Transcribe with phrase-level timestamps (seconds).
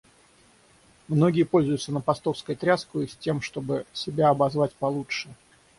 [1.07, 5.29] Многие пользуются напостовской тряскою, с тем чтоб себя обозвать получше.